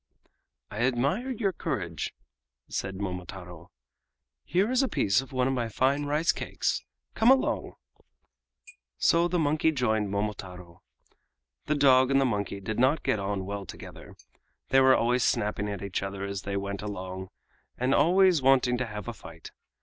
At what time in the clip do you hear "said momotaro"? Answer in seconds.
2.67-3.69